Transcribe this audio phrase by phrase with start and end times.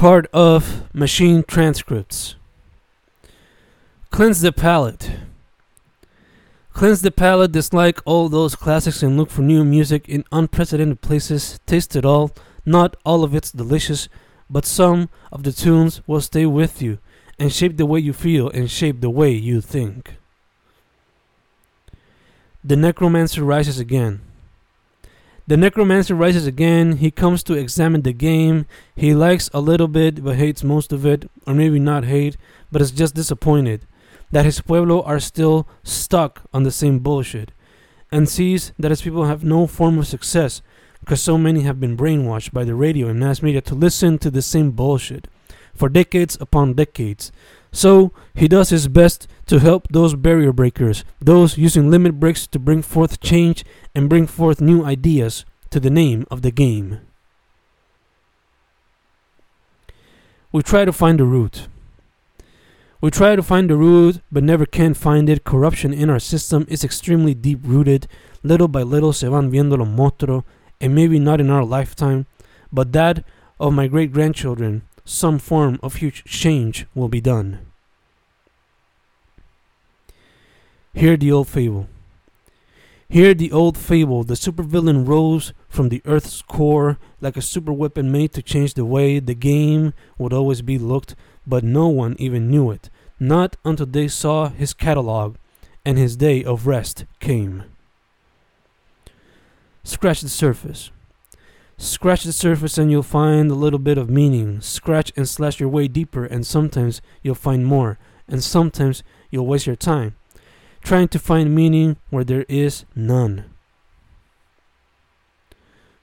[0.00, 2.34] Part of machine transcripts.
[4.10, 5.10] Cleanse the palate.
[6.72, 11.60] Cleanse the palate, dislike all those classics, and look for new music in unprecedented places.
[11.66, 12.30] Taste it all.
[12.64, 14.08] Not all of it's delicious,
[14.48, 16.96] but some of the tunes will stay with you
[17.38, 20.14] and shape the way you feel and shape the way you think.
[22.64, 24.22] The necromancer rises again.
[25.50, 26.98] The necromancer rises again.
[26.98, 28.66] He comes to examine the game.
[28.94, 32.36] He likes a little bit but hates most of it, or maybe not hate,
[32.70, 33.84] but is just disappointed
[34.30, 37.50] that his pueblo are still stuck on the same bullshit,
[38.12, 40.62] and sees that his people have no form of success
[41.00, 44.30] because so many have been brainwashed by the radio and mass media to listen to
[44.30, 45.26] the same bullshit
[45.74, 47.32] for decades upon decades.
[47.72, 52.58] So he does his best to help those barrier breakers, those using limit breaks to
[52.58, 57.00] bring forth change and bring forth new ideas to the name of the game.
[60.52, 61.68] We try to find the root.
[63.00, 65.44] We try to find the root, but never can find it.
[65.44, 68.06] Corruption in our system is extremely deep rooted.
[68.42, 70.44] Little by little se van viendo los monstruos,
[70.80, 72.26] and maybe not in our lifetime,
[72.72, 73.24] but that
[73.58, 77.58] of my great grandchildren, some form of huge change will be done.
[80.94, 81.88] Hear the old fable.
[83.08, 84.22] Hear the old fable.
[84.22, 88.84] The supervillain rose from the earth's core like a super weapon made to change the
[88.84, 92.88] way the game would always be looked, but no one even knew it.
[93.18, 95.36] Not until they saw his catalog
[95.84, 97.64] and his day of rest came.
[99.82, 100.92] Scratch the surface.
[101.80, 104.60] Scratch the surface and you'll find a little bit of meaning.
[104.60, 109.66] Scratch and slash your way deeper, and sometimes you'll find more, and sometimes you'll waste
[109.66, 110.14] your time
[110.82, 113.44] trying to find meaning where there is none.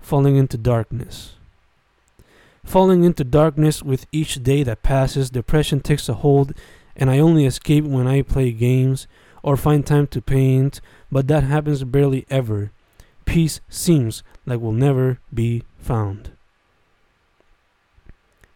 [0.00, 1.36] Falling into darkness.
[2.64, 6.52] Falling into darkness with each day that passes, depression takes a hold,
[6.96, 9.06] and I only escape when I play games
[9.42, 10.80] or find time to paint,
[11.10, 12.72] but that happens barely ever.
[13.24, 16.30] Peace seems like will never be found.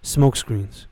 [0.02, 0.86] Smoke screens.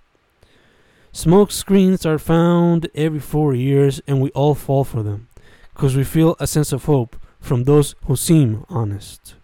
[1.12, 5.28] Smoke screens are found every four years, and we all fall for them
[5.72, 9.34] because we feel a sense of hope from those who seem honest.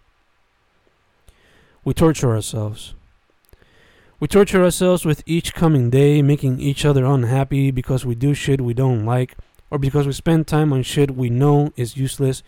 [1.83, 2.93] We torture ourselves.
[4.19, 8.61] We torture ourselves with each coming day, making each other unhappy because we do shit
[8.61, 9.35] we don't like,
[9.69, 12.43] or because we spend time on shit we know is useless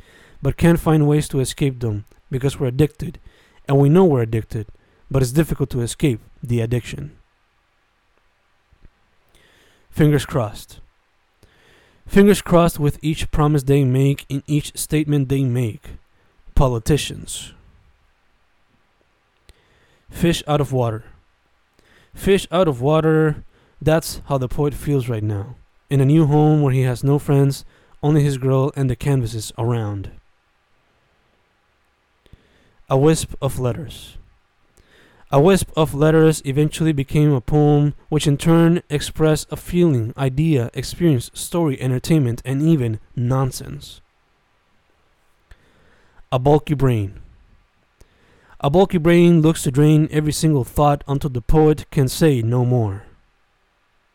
[0.45, 3.19] but can't find ways to escape them because we're addicted,
[3.67, 4.67] and we know we're addicted,
[5.09, 7.17] but it's difficult to escape the addiction.
[9.89, 10.81] Fingers crossed.
[12.06, 15.97] Fingers crossed with each promise they make in each statement they make.
[16.53, 17.53] Politicians.
[20.12, 21.06] Fish out of water.
[22.13, 23.44] Fish out of water,
[23.81, 25.56] that's how the poet feels right now.
[25.89, 27.66] In a new home where he has no friends,
[28.03, 30.12] only his girl and the canvases around.
[32.88, 34.18] A wisp of letters.
[35.31, 40.69] A wisp of letters eventually became a poem, which in turn expressed a feeling, idea,
[40.75, 44.01] experience, story, entertainment, and even nonsense.
[46.31, 47.19] A bulky brain.
[48.59, 52.63] A bulky brain looks to drain every single thought until the poet can say no
[52.63, 53.03] more.